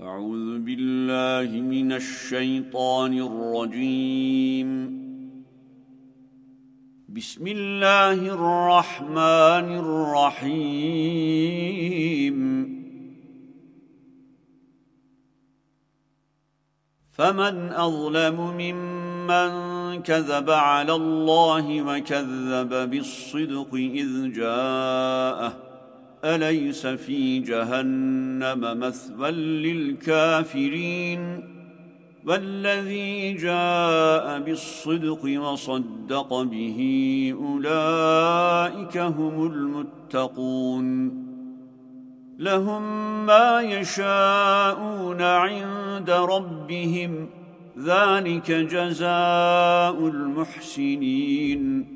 أعوذ 0.00 0.58
بالله 0.58 1.60
من 1.60 1.92
الشيطان 1.92 3.12
الرجيم. 3.12 4.68
بسم 7.08 7.46
الله 7.46 8.12
الرحمن 8.12 9.68
الرحيم. 9.84 10.76
فمن 17.12 17.72
أظلم 17.72 18.36
ممن 18.58 19.50
كذب 20.02 20.50
على 20.50 20.94
الله 20.94 21.82
وكذب 21.82 22.90
بالصدق 22.90 23.74
إذ 23.74 24.32
جاءه 24.32 25.65
أليس 26.34 26.86
في 26.86 27.38
جهنم 27.38 28.78
مثوى 28.80 29.30
للكافرين؟ 29.62 31.42
والذي 32.26 33.32
جاء 33.32 34.40
بالصدق 34.40 35.40
وصدق 35.40 36.42
به 36.42 36.78
أولئك 37.40 38.96
هم 38.98 39.46
المتقون. 39.46 41.26
لهم 42.38 42.82
ما 43.26 43.60
يشاءون 43.60 45.22
عند 45.22 46.10
ربهم 46.10 47.28
ذلك 47.78 48.50
جزاء 48.50 50.08
المحسنين. 50.08 51.95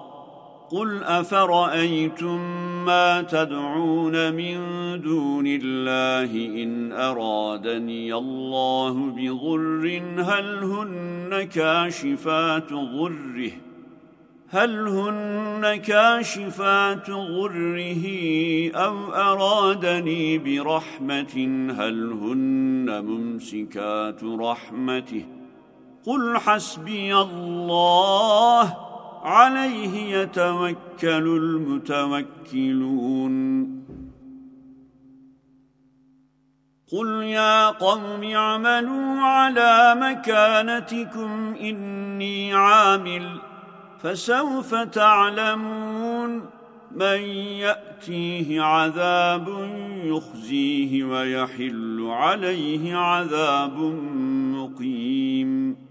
قل 0.71 1.03
افرايتم 1.03 2.39
ما 2.85 3.21
تدعون 3.21 4.33
من 4.33 4.57
دون 5.01 5.47
الله 5.47 6.31
ان 6.63 6.91
ارادني 6.91 8.13
الله 8.13 8.93
بضر 8.93 10.01
هل 10.17 10.63
هن 10.63 11.43
كاشفات 11.43 12.73
ضره 12.73 13.51
هل 14.49 14.87
هن 14.87 15.75
كاشفات 15.75 17.11
ضره 17.11 18.05
أو 18.75 19.13
ارادني 19.13 20.37
برحمه 20.37 21.35
هل 21.79 22.11
هن 22.11 23.05
ممسكات 23.05 24.23
رحمته 24.23 25.25
قل 26.05 26.37
حسبي 26.37 27.15
الله 27.15 28.90
عليه 29.21 30.17
يتوكل 30.17 30.75
المتوكلون. 31.83 33.21
قل 36.91 37.23
يا 37.23 37.69
قوم 37.69 38.23
اعملوا 38.23 39.21
على 39.21 39.95
مكانتكم 40.01 41.55
إني 41.61 42.53
عامل 42.53 43.39
فسوف 43.99 44.75
تعلمون 44.75 46.45
من 46.91 47.19
يأتيه 47.63 48.61
عذاب 48.61 49.47
يخزيه 50.03 51.03
ويحل 51.03 52.07
عليه 52.11 52.95
عذاب 52.95 53.77
مقيم. 54.55 55.90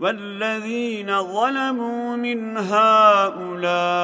والذين 0.00 1.22
ظلموا 1.22 2.16
من 2.16 2.56
هؤلاء 2.56 3.98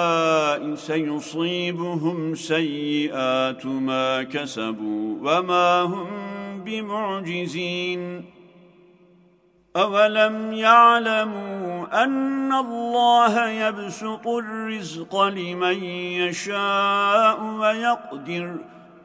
سيصيبهم 0.74 2.34
سيئات 2.34 3.66
ما 3.66 4.22
كسبوا 4.22 5.16
وما 5.22 5.82
هم 5.82 6.08
بمعجزين. 6.64 8.24
أولم 9.76 10.52
يعلموا 10.52 12.04
أن 12.04 12.52
الله 12.54 13.48
يبسط 13.48 14.26
الرزق 14.26 15.22
لمن 15.22 15.84
يشاء 15.84 17.44
ويقدر 17.44 18.56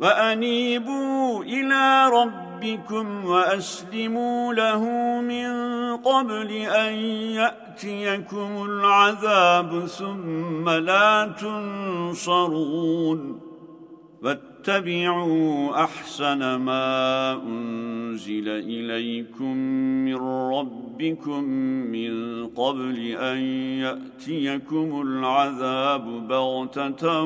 وأنيبوا 0.00 1.44
إلى 1.44 2.08
ربكم 2.08 3.24
وأسلموا 3.24 4.54
له 4.54 4.84
من 5.20 5.50
قبل 5.96 6.52
أن 6.52 6.94
يأتيكم 7.40 8.64
العذاب 8.64 9.86
ثم 9.86 10.68
لا 10.68 11.34
تنصرون. 11.40 13.40
واتبعوا 14.60 15.84
أحسن 15.84 16.54
ما 16.54 17.32
أنزل 17.32 18.48
إليكم 18.48 19.56
من 20.04 20.16
ربكم 20.52 21.44
من 21.92 22.46
قبل 22.46 23.06
أن 23.06 23.38
يأتيكم 23.80 25.02
العذاب 25.02 26.28
بغتة 26.28 27.22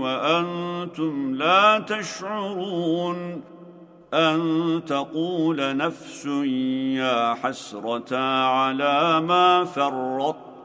وأنتم 0.00 1.34
لا 1.34 1.78
تشعرون 1.78 3.42
أن 4.14 4.82
تقول 4.86 5.76
نفس 5.76 6.26
يا 6.96 7.34
حسرة 7.34 8.16
على 8.46 9.20
ما 9.20 9.64
فرطت 9.64 10.55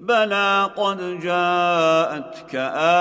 بلى 0.00 0.70
قد 0.76 1.20
جاءتك 1.20 2.54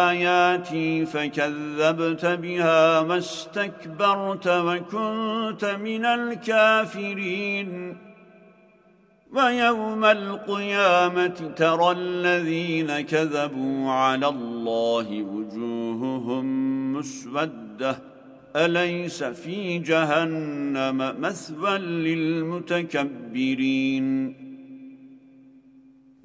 آياتي 0.10 1.06
فكذبت 1.06 2.26
بها 2.26 3.02
ما 3.02 3.18
استكبرت 3.18 4.48
وكنت 4.48 5.66
من 5.66 6.06
الكافرين 6.06 7.98
ويوم 9.34 10.06
القيامة 10.06 11.54
ترى 11.56 11.92
الذين 11.92 13.02
كذبوا 13.02 13.92
على 13.92 14.28
الله 14.28 15.24
وجوههم 15.24 16.46
مسودة 16.94 17.98
أليس 18.56 19.24
في 19.24 19.80
جهنم 19.80 21.16
مثوى 21.20 21.78
للمتكبرين 21.78 23.18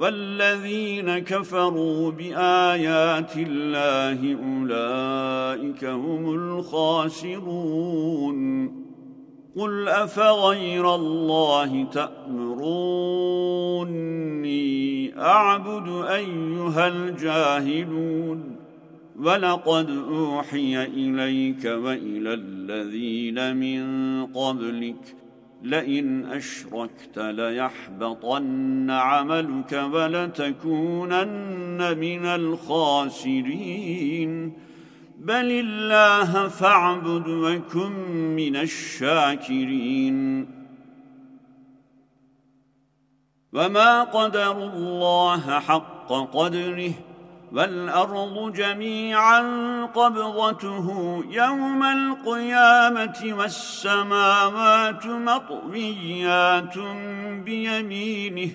والذين 0.00 1.18
كفروا 1.18 2.10
بآيات 2.10 3.32
الله 3.36 4.34
أولئك 4.34 5.84
هم 5.84 6.34
الخاسرون. 6.34 7.60
قل 9.56 9.88
أفغير 9.88 10.94
الله 10.94 11.84
تأمروني 11.84 12.80
أعبد 15.18 16.04
أيها 16.04 16.88
الجاهلون؟ 16.88 18.56
ولقد 19.20 19.90
أوحي 19.90 20.84
إليك 20.84 21.64
وإلى 21.64 22.34
الذين 22.34 23.56
من 23.56 23.82
قبلك 24.26 25.16
لئن 25.62 26.24
أشركت 26.24 27.18
ليحبطن 27.18 28.90
عملك 28.90 29.72
ولتكونن 29.92 31.98
من 31.98 32.26
الخاسرين. 32.26 34.52
بل 35.18 35.50
الله 35.50 36.48
فاعبد 36.48 37.28
وكن 37.28 37.92
من 38.36 38.56
الشاكرين. 38.56 40.48
وما 43.52 44.04
قدر 44.04 44.52
الله 44.52 45.60
حق 45.60 46.08
قدره 46.08 46.92
والأرض 47.52 48.52
جميعا 48.52 49.40
قبضته 49.84 51.20
يوم 51.30 51.82
القيامة 51.82 53.34
والسماوات 53.38 55.06
مطويات 55.06 56.78
بيمينه 57.44 58.50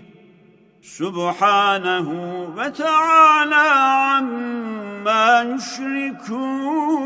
سبحانه 0.81 2.09
وتعالى 2.57 3.55
عما 3.55 5.41
يشركون. 5.41 7.05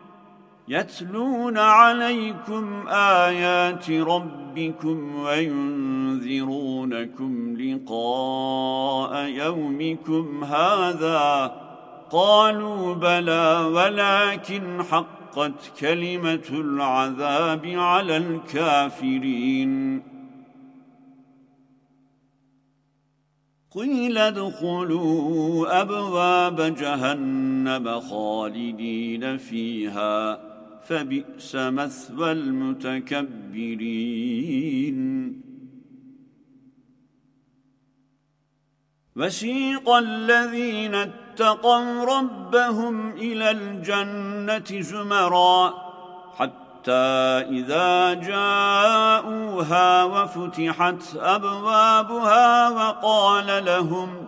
يتلون 0.71 1.57
عليكم 1.57 2.87
آيات 2.87 3.91
ربكم 3.91 5.15
وينذرونكم 5.15 6.41
لقاء 7.57 9.25
يومكم 9.25 10.43
هذا. 10.43 11.55
قالوا 12.11 12.93
بلى 12.93 13.71
ولكن 13.73 14.83
حقت 14.83 15.79
كلمة 15.79 16.49
العذاب 16.51 17.65
على 17.65 18.17
الكافرين. 18.17 20.03
قيل 23.75 24.17
ادخلوا 24.17 25.81
أبواب 25.81 26.75
جهنم 26.75 27.99
خالدين 27.99 29.37
فيها. 29.37 30.50
فبئس 30.87 31.55
مثوى 31.55 32.31
المتكبرين. 32.31 34.01
وسيق 39.15 39.89
الذين 39.89 40.95
اتقوا 40.95 42.05
ربهم 42.05 43.11
إلى 43.11 43.51
الجنة 43.51 44.81
زمرا 44.81 45.73
حتى 46.35 46.91
إذا 47.59 48.13
جاءوها 48.13 50.03
وفتحت 50.03 51.15
أبوابها 51.15 52.69
وقال 52.69 53.65
لهم 53.65 54.27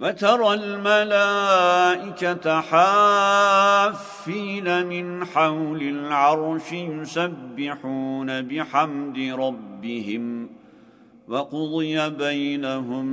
وترى 0.00 0.54
الملائكة 0.54 2.60
حافين 2.60 3.96
من 4.86 5.24
حول 5.24 5.82
العرش 5.82 6.72
يسبحون 6.72 8.42
بحمد 8.42 9.18
ربهم 9.18 10.50
وقضي 11.28 12.10
بينهم 12.10 13.08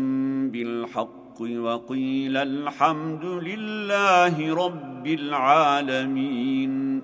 بالحق 0.50 1.42
وقيل 1.42 2.38
الحمد 2.38 3.26
لله 3.26 4.66
رب 4.66 5.08
العالمين. 5.08 7.02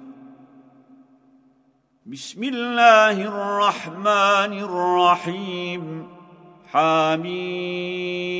بسم 2.05 2.43
الله 2.43 3.21
الرحمن 3.21 4.59
الرحيم. 4.59 6.07
حميم. 6.71 8.31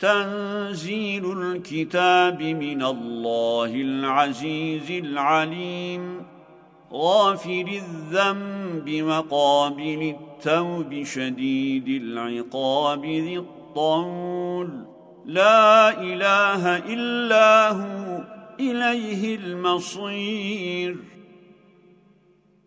تنزيل 0.00 1.42
الكتاب 1.42 2.42
من 2.42 2.82
الله 2.82 3.74
العزيز 3.74 4.90
العليم. 4.90 6.22
غافر 6.92 7.66
الذنب 7.68 9.02
وقابل 9.02 10.16
التوب 10.16 11.02
شديد 11.04 11.88
العقاب 11.88 13.04
ذي 13.04 13.38
الطول. 13.38 14.84
لا 15.26 16.02
إله 16.02 16.76
إلا 16.76 17.70
هو 17.70 18.24
إليه 18.60 19.36
المصير. 19.36 20.96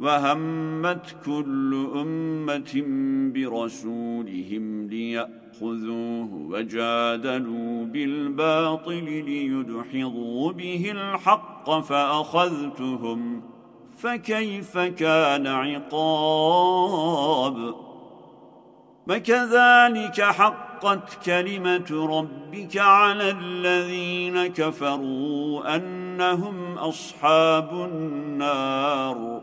وهمت 0.00 1.16
كل 1.24 1.88
أمة 1.94 2.82
برسولهم 3.34 4.86
ليأتوا 4.86 5.46
خذوه 5.60 6.34
وجادلوا 6.34 7.84
بالباطل 7.84 9.04
ليدحضوا 9.04 10.52
به 10.52 10.90
الحق 10.90 11.80
فأخذتهم 11.80 13.42
فكيف 13.98 14.78
كان 14.78 15.46
عقاب 15.46 16.14
وكذلك 19.08 20.20
حق 20.20 20.66
وحقت 20.76 21.24
كلمة 21.24 22.06
ربك 22.10 22.76
على 22.76 23.30
الذين 23.30 24.46
كفروا 24.46 25.76
أنهم 25.76 26.78
أصحاب 26.78 27.72
النار 27.72 29.42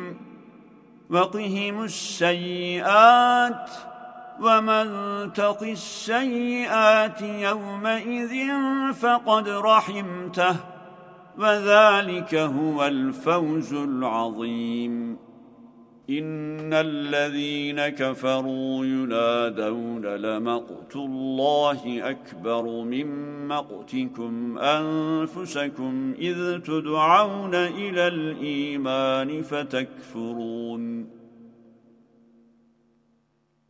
وقهم 1.11 1.83
السيئات 1.83 3.69
ومن 4.41 4.87
تق 5.33 5.63
السيئات 5.63 7.21
يومئذ 7.21 8.33
فقد 8.93 9.49
رحمته 9.49 10.55
وذلك 11.37 12.35
هو 12.35 12.85
الفوز 12.85 13.73
العظيم 13.73 15.17
إن 16.19 16.73
الذين 16.73 17.89
كفروا 17.89 18.85
ينادون 18.85 20.05
لمقت 20.05 20.95
الله 20.95 22.09
أكبر 22.09 22.83
من 22.83 23.07
مقتكم 23.47 24.57
أنفسكم 24.57 26.13
إذ 26.19 26.59
تدعون 26.59 27.55
إلى 27.55 28.07
الإيمان 28.07 29.41
فتكفرون 29.41 31.20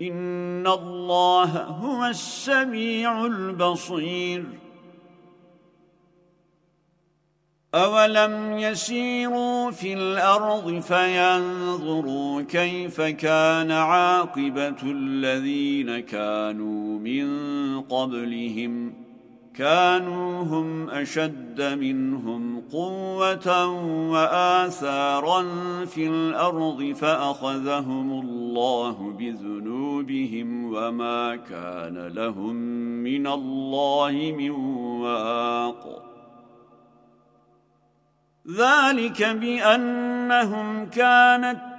إن 0.00 0.66
الله 0.66 1.62
هو 1.62 2.04
السميع 2.04 3.26
البصير 3.26 4.44
أولم 7.74 8.58
يسيروا 8.58 9.70
في 9.70 9.94
الأرض 9.94 10.80
فينظروا 10.80 12.42
كيف 12.42 13.00
كان 13.00 13.70
عاقبة 13.70 14.82
الذين 14.82 16.00
كانوا 16.00 16.98
من 16.98 17.80
قبلهم 17.80 19.01
كانوا 19.54 20.42
هم 20.42 20.90
أشد 20.90 21.62
منهم 21.62 22.60
قوة 22.72 23.66
وآثارا 24.10 25.42
في 25.84 26.06
الأرض 26.06 26.92
فأخذهم 26.92 28.12
الله 28.12 29.12
بذنوبهم 29.18 30.64
وما 30.74 31.36
كان 31.36 32.06
لهم 32.06 32.54
من 33.02 33.26
الله 33.26 34.34
من 34.38 34.50
واق. 35.00 36.02
ذلك 38.48 39.22
بأنهم 39.22 40.86
كانت 40.86 41.71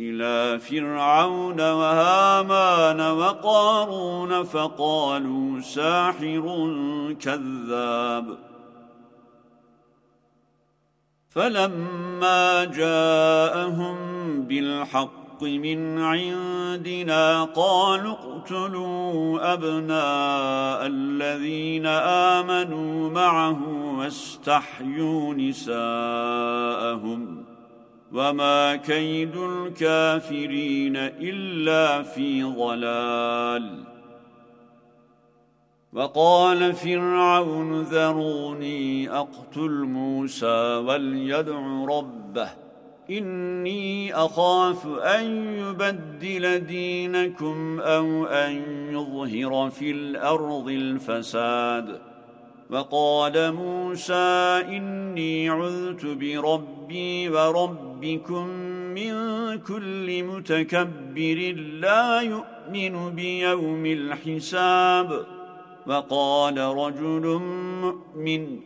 إلى 0.00 0.58
فرعون 0.58 1.60
وهامان 1.60 3.00
وقارون 3.00 4.42
فقالوا 4.42 5.60
ساحر 5.60 6.74
كذاب. 7.20 8.38
فلما 11.28 12.64
جاءهم 12.64 13.96
بالحق 14.42 15.26
الحق 15.36 15.42
من 15.42 15.98
عندنا 16.00 17.44
قالوا 17.44 18.12
اقتلوا 18.12 19.52
أبناء 19.52 20.86
الذين 20.86 21.86
آمنوا 22.36 23.10
معه 23.10 23.58
واستحيوا 23.98 25.34
نساءهم. 25.34 25.76
وما 28.12 28.76
كيد 28.76 29.36
الكافرين 29.36 30.96
إلا 30.96 32.02
في 32.02 32.42
ضلال 32.42 33.84
وقال 35.92 36.72
فرعون 36.72 37.82
ذروني 37.82 39.10
أقتل 39.10 39.70
موسى 39.70 40.76
وليدع 40.76 41.84
ربه 41.88 42.48
إني 43.10 44.14
أخاف 44.14 44.86
أن 44.86 45.24
يبدل 45.58 46.58
دينكم 46.58 47.80
أو 47.80 48.24
أن 48.26 48.62
يظهر 48.92 49.70
في 49.70 49.90
الأرض 49.90 50.68
الفساد 50.68 52.00
وقال 52.70 53.52
موسى 53.52 54.62
إني 54.68 55.48
عذت 55.48 56.06
بربي 56.06 57.28
وربكم 57.28 58.46
من 58.94 59.12
كل 59.58 60.22
متكبر 60.22 61.54
لا 61.80 62.20
يؤمن 62.20 63.14
بيوم 63.14 63.86
الحساب. 63.86 65.26
وقال 65.86 66.58
رجل 66.58 67.40
مؤمن 67.82 68.65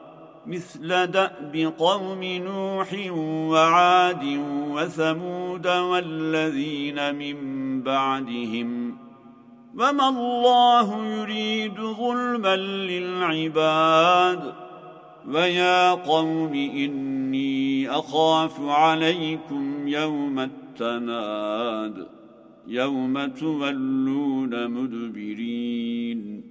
مثل 0.45 1.07
دأب 1.07 1.73
قوم 1.77 2.23
نوح 2.23 2.93
وعاد 3.51 4.39
وثمود 4.71 5.67
والذين 5.67 7.15
من 7.15 7.35
بعدهم 7.81 8.97
وما 9.75 10.09
الله 10.09 11.05
يريد 11.05 11.81
ظلما 11.81 12.55
للعباد 12.55 14.53
ويا 15.27 15.91
قوم 15.91 16.53
إني 16.53 17.89
أخاف 17.89 18.61
عليكم 18.61 19.87
يوم 19.87 20.39
التناد 20.39 22.07
يوم 22.67 23.25
تولون 23.25 24.67
مدبرين 24.67 26.50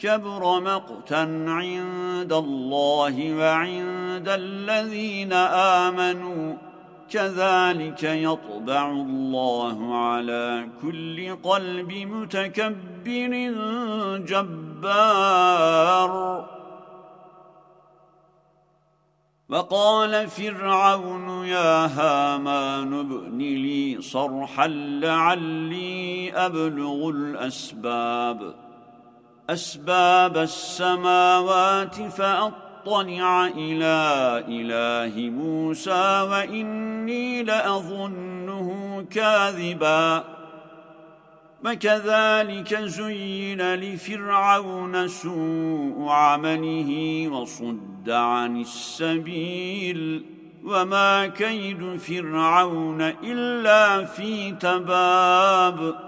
كبر 0.00 0.60
مقتا 0.60 1.44
عند 1.48 2.32
الله 2.32 3.34
وعند 3.34 4.28
الذين 4.28 5.32
آمنوا. 5.32 6.54
كذلك 7.10 8.02
يطبع 8.02 8.90
الله 8.90 9.94
على 9.96 10.68
كل 10.82 11.36
قلب 11.42 11.92
متكبر 11.92 13.54
جبار. 14.26 16.12
وقال 19.48 20.28
فرعون 20.28 21.46
يا 21.46 21.86
هامان 21.86 23.00
ابن 23.00 23.38
لي 23.38 24.02
صرحا 24.02 24.66
لعلي 24.66 26.32
أبلغ 26.32 27.08
الأسباب. 27.08 28.67
أسباب 29.50 30.36
السماوات 30.36 31.94
فأطلع 31.94 33.46
إلى 33.46 34.44
إله 34.48 35.30
موسى 35.30 36.20
وإني 36.30 37.42
لأظنه 37.42 39.06
كاذبا. 39.10 40.24
وكذلك 41.64 42.74
زين 42.74 43.74
لفرعون 43.74 45.08
سوء 45.08 46.08
عمله 46.08 47.28
وصد 47.28 48.10
عن 48.10 48.60
السبيل. 48.60 50.24
وما 50.64 51.26
كيد 51.26 51.96
فرعون 51.96 53.02
إلا 53.02 54.04
في 54.04 54.52
تباب. 54.52 56.07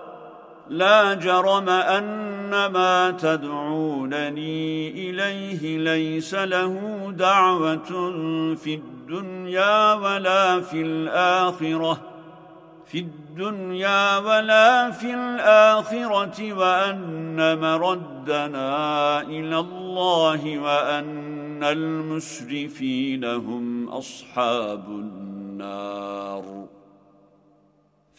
لا 0.71 1.13
جرم 1.13 1.69
أن 1.69 2.49
ما 2.49 3.11
تدعونني 3.11 4.89
إليه 4.89 5.77
ليس 5.77 6.33
له 6.35 7.13
دعوة 7.17 7.77
في 8.55 8.73
الدنيا 8.75 9.93
ولا 9.93 10.61
في 10.61 10.81
الآخرة. 10.81 12.01
في 12.85 12.99
الدنيا 12.99 14.17
ولا 14.17 14.91
في 14.91 15.13
الآخرة 15.13 16.53
وأن 16.53 17.59
مردنا 17.59 19.21
إلى 19.21 19.59
الله 19.59 20.59
وأن 20.59 21.63
المسرفين 21.63 23.25
هم 23.25 23.89
أصحاب 23.89 24.83
النار. 24.87 26.50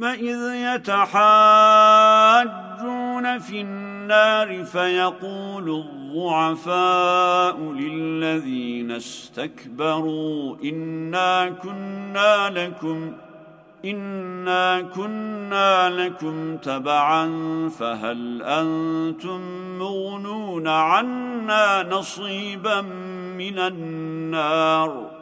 وإذ 0.00 0.54
يتحاجون 0.54 1.02
في 3.38 3.60
النار 3.60 4.64
فيقول 4.64 5.70
الضعفاء 5.70 7.56
للذين 7.72 8.90
استكبروا 8.90 10.56
إنا 10.64 11.48
كنا 11.48 12.50
لكم 12.50 13.12
إنا 13.84 14.80
كنا 14.80 15.90
لكم 15.90 16.56
تبعا 16.56 17.28
فهل 17.68 18.42
أنتم 18.42 19.40
مغنون 19.78 20.68
عنا 20.68 21.82
نصيبا 21.82 22.80
من 23.38 23.58
النار 23.58 25.21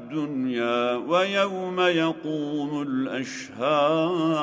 ويوم 1.07 1.79
يقوم 1.79 2.81
الأشهاد 2.81 4.41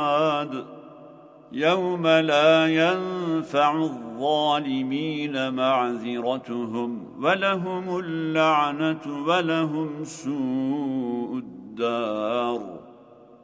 يوم 1.52 2.06
لا 2.06 2.66
ينفع 2.66 3.76
الظالمين 3.76 5.54
معذرتهم 5.54 7.22
ولهم 7.24 7.98
اللعنة 7.98 9.24
ولهم 9.26 10.04
سوء 10.04 11.38
الدار 11.38 12.78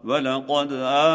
ولقد 0.04 0.72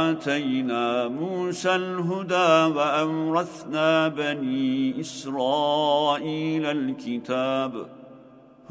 آتينا 0.07 1.07
موسى 1.07 1.75
الهدى 1.75 2.75
وأورثنا 2.77 4.07
بني 4.07 4.99
إسرائيل 4.99 6.65
الكتاب 6.65 7.98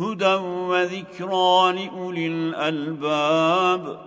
هدى 0.01 0.35
وذكرى 0.71 1.73
لأولي 1.73 2.27
الألباب. 2.27 4.01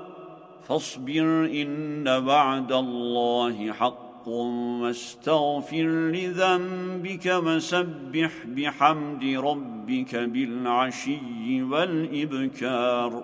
فاصبر 0.67 1.49
إن 1.61 2.07
وعد 2.07 2.71
الله 2.71 3.71
حق 3.71 4.27
واستغفر 4.27 5.87
لذنبك 5.87 7.25
وسبح 7.25 8.31
بحمد 8.45 9.23
ربك 9.23 10.15
بالعشي 10.15 11.63
والإبكار. 11.63 13.23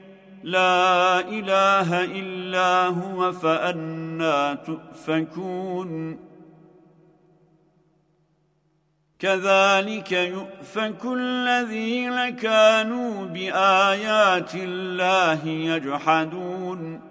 لا 0.43 1.19
إله 1.19 2.03
إلا 2.03 2.87
هو 2.87 3.31
فأنا 3.31 4.53
تؤفكون. 4.53 6.19
كذلك 9.19 10.11
يؤفك 10.11 11.05
الذين 11.05 12.29
كانوا 12.29 13.25
بآيات 13.25 14.55
الله 14.55 15.47
يجحدون. 15.47 17.10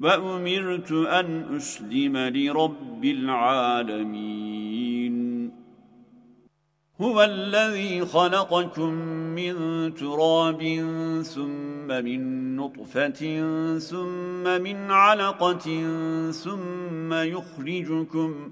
وأمرت 0.00 0.92
أن 0.92 1.56
أسلم 1.56 2.16
لرب 2.16 3.04
العالمين. 3.04 4.40
هو 7.00 7.22
الذي 7.22 8.04
خلقكم 8.04 8.92
من 9.34 9.54
تراب 9.94 10.62
ثم 11.22 12.04
من 12.04 12.56
نطفة 12.56 13.20
ثم 13.78 14.62
من 14.62 14.90
علقة 14.90 15.66
ثم 16.30 17.12
يخرجكم 17.12 18.50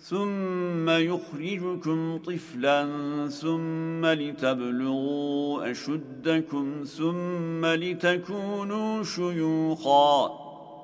ثم 0.00 0.90
يخرجكم 0.90 2.18
طفلا 2.18 2.88
ثم 3.28 4.06
لتبلغوا 4.06 5.70
أشدكم 5.70 6.84
ثم 6.84 7.66
لتكونوا 7.66 9.04
شيوخا 9.04 10.30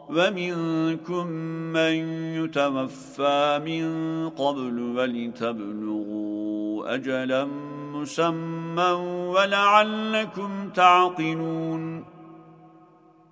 ومنكم 0.09 1.27
من 1.72 1.94
يتوفى 2.35 3.61
من 3.66 3.85
قبل 4.29 4.81
ولتبلغوا 4.81 6.94
أجلا 6.94 7.44
مسمى 7.92 8.90
ولعلكم 9.35 10.70
تعقلون 10.70 12.05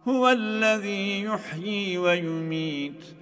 هو 0.09 0.29
الذي 0.29 1.23
يحيي 1.23 1.99
ويميت 1.99 3.22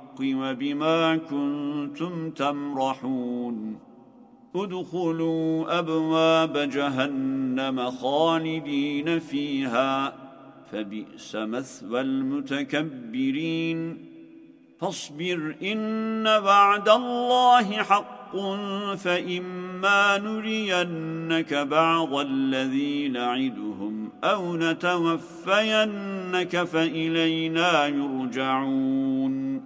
وبما 0.19 1.17
كنتم 1.17 2.29
تمرحون. 2.29 3.77
ادخلوا 4.55 5.79
أبواب 5.79 6.57
جهنم 6.57 7.91
خالدين 7.91 9.19
فيها 9.19 10.13
فبئس 10.71 11.35
مثوى 11.35 12.01
المتكبرين. 12.01 13.97
فاصبر 14.79 15.55
إن 15.63 16.23
بعد 16.23 16.89
الله 16.89 17.73
حق 17.73 18.21
حق 18.31 18.95
فإما 18.95 20.17
نرينك 20.17 21.53
بعض 21.53 22.15
الذي 22.15 23.07
نعدهم 23.07 24.09
أو 24.23 24.57
نتوفينك 24.57 26.63
فإلينا 26.63 27.87
يرجعون. 27.87 29.65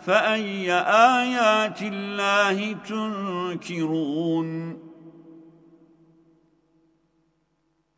فأي 0.00 0.72
آيات 0.72 1.82
الله 1.82 2.72
تنكرون؟ 2.72 4.48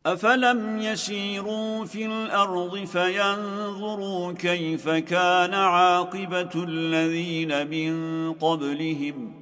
أفلم 0.05 0.79
يسيروا 0.79 1.85
في 1.85 2.05
الأرض 2.05 2.77
فينظروا 2.85 4.33
كيف 4.33 4.89
كان 4.89 5.53
عاقبة 5.53 6.49
الذين 6.55 7.67
من 7.67 8.33
قبلهم؟ 8.33 9.40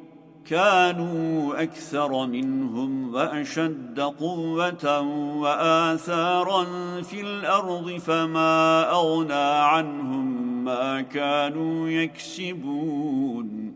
كانوا 0.50 1.64
أكثر 1.64 2.28
منهم 2.28 3.14
وأشد 3.14 4.00
قوة 4.00 5.00
وآثارا 5.38 6.66
في 7.02 7.22
الأرض 7.22 7.92
فما 7.92 8.92
أغنى 8.92 9.34
عنهم 9.34 10.66
ما 10.66 11.02
كانوا 11.02 11.90
يكسبون. 11.90 13.76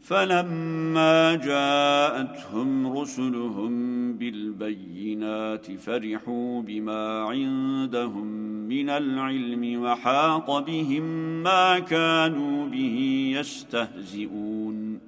فلما 0.00 1.34
جاءتهم 1.34 2.98
رسلهم 2.98 3.72
بالبينات 4.12 5.72
فرحوا 5.72 6.62
بما 6.62 7.22
عندهم 7.22 8.26
من 8.68 8.90
العلم 8.90 9.82
وحاق 9.82 10.58
بهم 10.58 11.02
ما 11.42 11.78
كانوا 11.78 12.66
به 12.66 13.30
يستهزئون. 13.36 15.07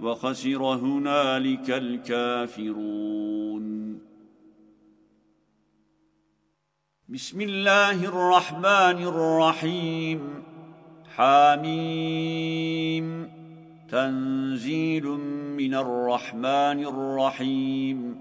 وخسر 0.00 0.62
هنالك 0.62 1.70
الكافرون. 1.70 3.64
بسم 7.08 7.40
الله 7.40 8.04
الرحمن 8.04 9.02
الرحيم. 9.04 10.42
حاميم 11.16 13.06
تنزيل 13.88 15.06
من 15.56 15.74
الرحمن 15.74 16.84
الرحيم. 16.84 18.20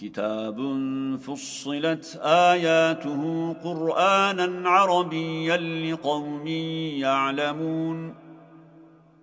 كتاب 0.00 0.58
فصلت 1.16 2.20
آياته 2.24 3.52
قرآنا 3.52 4.68
عربيا 4.68 5.56
لقوم 5.56 6.46
يعلمون. 6.46 8.27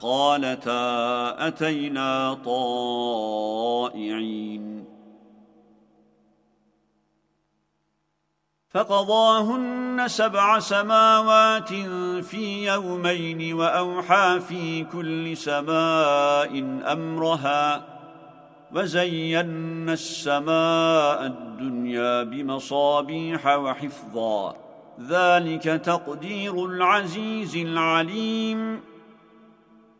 قالتا 0.00 1.48
أتينا 1.48 2.34
طائعين. 2.44 4.00
فقضاهن 8.70 10.04
سبع 10.06 10.58
سماوات 10.58 11.68
في 12.22 12.66
يومين 12.66 13.54
وأوحى 13.54 14.40
في 14.40 14.84
كل 14.84 15.36
سماء 15.36 16.58
أمرها 16.92 17.86
وزينا 18.72 19.92
السماء 19.92 21.26
الدنيا 21.26 22.22
بمصابيح 22.22 23.46
وحفظا. 23.46 24.56
ذلك 25.00 25.62
تقدير 25.62 26.64
العزيز 26.64 27.56
العليم. 27.56 28.89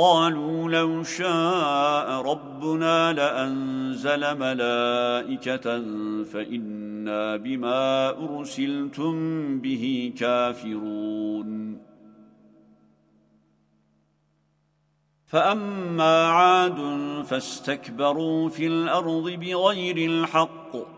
قالوا 0.00 0.70
لو 0.70 1.02
شاء 1.02 2.10
ربنا 2.22 3.12
لأنزل 3.12 4.38
ملائكة 4.38 5.66
فإنا 6.24 7.36
بما 7.36 8.08
أرسلتم 8.10 9.14
به 9.60 10.12
كافرون. 10.18 11.78
فأما 15.26 16.26
عاد 16.26 16.78
فاستكبروا 17.24 18.48
في 18.48 18.66
الأرض 18.66 19.30
بغير 19.30 19.96
الحق. 19.96 20.97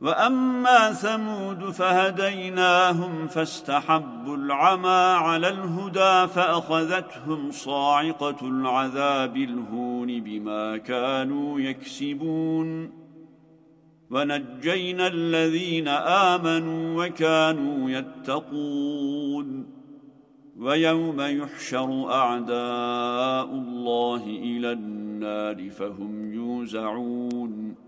وأما 0.00 0.92
ثمود 0.92 1.70
فهديناهم 1.70 3.26
فاستحبوا 3.26 4.36
العمى 4.36 5.16
على 5.18 5.48
الهدى 5.48 6.32
فأخذتهم 6.32 7.50
صاعقة 7.50 8.36
العذاب 8.42 9.36
الهون 9.36 10.20
بما 10.20 10.76
كانوا 10.76 11.60
يكسبون. 11.60 12.90
ونجينا 14.10 15.06
الذين 15.06 15.88
آمنوا 15.88 17.06
وكانوا 17.06 17.90
يتقون. 17.90 19.66
ويوم 20.58 21.20
يحشر 21.20 22.12
أعداء 22.12 23.44
الله 23.44 24.22
إلى 24.26 24.72
النار 24.72 25.70
فهم 25.70 26.32
يوزعون. 26.32 27.87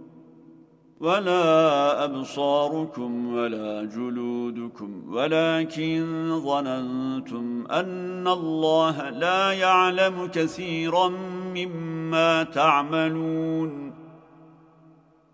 ولا 1.01 2.03
أبصاركم 2.03 3.33
ولا 3.33 3.83
جلودكم 3.83 5.13
ولكن 5.13 6.03
ظننتم 6.45 7.67
أن 7.71 8.27
الله 8.27 9.09
لا 9.09 9.51
يعلم 9.51 10.27
كثيرا 10.33 11.09
مما 11.55 12.43
تعملون. 12.43 13.93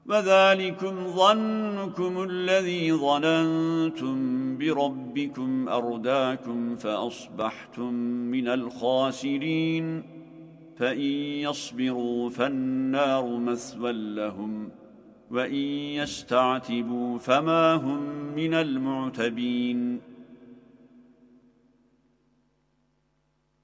وذلكم 0.05 1.07
ظنكم 1.07 2.23
الذي 2.29 2.93
ظننتم 2.93 4.17
بربكم 4.57 5.69
أرداكم 5.69 6.75
فأصبحتم 6.75 7.93
من 8.31 8.47
الخاسرين. 8.47 10.03
فإن 10.77 11.11
يصبروا 11.41 12.29
فالنار 12.29 13.37
مثوى 13.37 13.91
لهم. 13.91 14.76
وإن 15.31 15.63
يستعتبوا 16.01 17.17
فما 17.17 17.73
هم 17.73 17.99
من 18.35 18.53
المعتبين. 18.53 20.01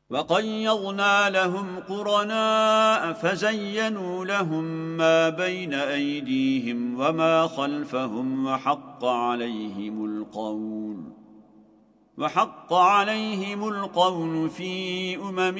وقيضنا 0.09 1.29
لهم 1.29 1.79
قرناء 1.79 3.13
فزينوا 3.13 4.25
لهم 4.25 4.63
ما 4.97 5.29
بين 5.29 5.73
أيديهم 5.73 6.99
وما 6.99 7.47
خلفهم 7.47 8.45
وحق 8.45 9.05
عليهم 9.05 10.05
القول. 10.05 10.97
وحق 12.17 12.73
عليهم 12.73 13.67
القول 13.67 14.49
في 14.49 15.15
أمم 15.15 15.59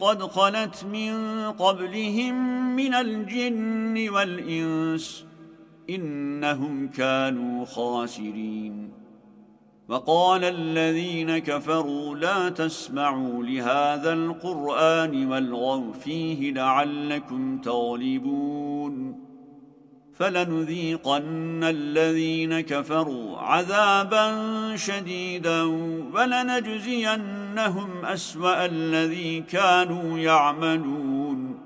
قد 0.00 0.22
خلت 0.22 0.84
من 0.84 1.14
قبلهم 1.52 2.34
من 2.76 2.94
الجن 2.94 4.08
والإنس. 4.08 5.26
إنهم 5.90 6.88
كانوا 6.88 7.64
خاسرين. 7.64 8.92
وقال 9.88 10.44
الذين 10.44 11.38
كفروا 11.38 12.14
لا 12.14 12.48
تسمعوا 12.48 13.42
لهذا 13.44 14.12
القرآن 14.12 15.26
والغوا 15.26 15.92
فيه 15.92 16.52
لعلكم 16.52 17.58
تغلبون. 17.58 19.26
فلنذيقن 20.14 21.64
الذين 21.64 22.60
كفروا 22.60 23.38
عذابا 23.38 24.26
شديدا 24.76 25.62
ولنجزينهم 26.14 28.04
أسوأ 28.04 28.66
الذي 28.66 29.40
كانوا 29.40 30.18
يعملون. 30.18 31.65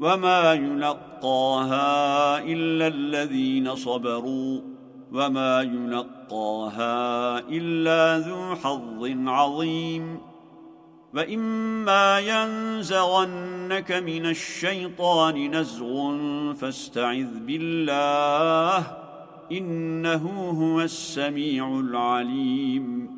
وما 0.00 0.52
يلقاها 0.52 2.38
إلا 2.38 2.86
الذين 2.86 3.74
صبروا 3.74 4.60
وما 5.12 5.62
يلقاها 5.62 7.38
إلا 7.38 8.18
ذو 8.18 8.54
حظ 8.54 9.28
عظيم 9.28 10.20
وإما 11.14 12.18
ينزغنك 12.18 13.92
من 13.92 14.26
الشيطان 14.26 15.56
نزغ 15.56 16.12
فاستعذ 16.54 17.38
بالله 17.46 18.96
إنه 19.52 20.50
هو 20.50 20.80
السميع 20.80 21.68
العليم 21.68 23.17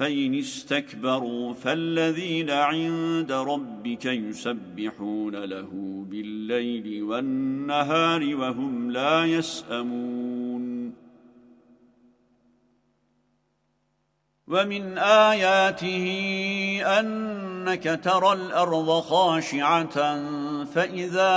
فإن 0.00 0.34
استكبروا 0.34 1.54
فالذين 1.54 2.50
عند 2.50 3.32
ربك 3.32 4.04
يسبحون 4.04 5.36
له 5.36 5.68
بالليل 6.10 7.02
والنهار 7.02 8.36
وهم 8.36 8.90
لا 8.90 9.24
يسأمون. 9.24 10.92
ومن 14.48 14.98
آياته 14.98 16.06
أنك 17.00 18.00
ترى 18.04 18.32
الأرض 18.32 19.00
خاشعة 19.00 20.24
فإذا 20.64 21.34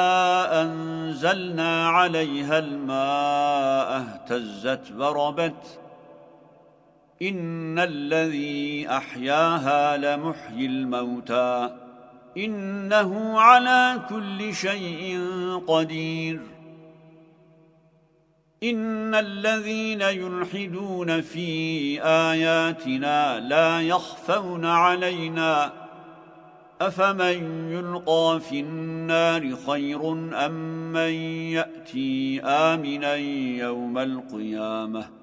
أنزلنا 0.61 1.88
عليها 1.88 2.59
الماء 2.59 3.97
اهتزت 3.97 4.91
وربت 4.91 5.82
إن 7.30 7.80
الذي 7.80 8.88
أحياها 8.89 9.97
لمحيي 9.97 10.65
الموتى 10.65 11.69
إنه 12.38 13.39
على 13.39 14.01
كل 14.09 14.53
شيء 14.53 15.19
قدير 15.67 16.39
إن 18.63 19.15
الذين 19.15 20.01
يلحدون 20.01 21.21
في 21.21 22.01
آياتنا 22.03 23.39
لا 23.39 23.82
يخفون 23.82 24.65
علينا 24.65 25.74
أفمن 26.82 27.69
يلقى 27.71 28.39
في 28.49 28.59
النار 28.59 29.55
خير 29.67 30.11
أم 30.45 30.53
من 30.93 31.13
يأتي 31.53 32.41
آمنا 32.41 33.15
يوم 33.15 33.97
القيامة 33.97 35.22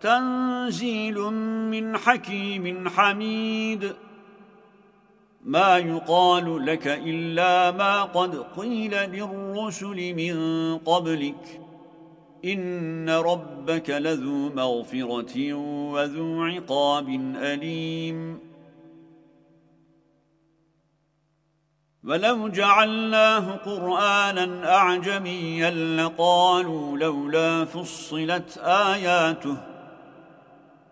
تنزيل 0.00 1.18
من 1.70 1.96
حكيم 1.96 2.88
حميد. 2.88 3.92
ما 5.44 5.78
يقال 5.78 6.66
لك 6.66 6.86
إلا 6.86 7.70
ما 7.70 8.02
قد 8.02 8.36
قيل 8.56 8.90
للرسل 8.90 10.14
من 10.14 10.34
قبلك. 10.78 11.60
إن 12.44 13.10
ربك 13.10 13.90
لذو 13.90 14.48
مغفرة 14.48 15.54
وذو 15.92 16.42
عقاب 16.42 17.08
أليم. 17.36 18.38
ولو 22.04 22.48
جعلناه 22.48 23.56
قرآنا 23.56 24.76
أعجميا 24.76 25.70
لقالوا 25.70 26.98
لولا 26.98 27.64
فصلت 27.64 28.58
آياته. 28.58 29.69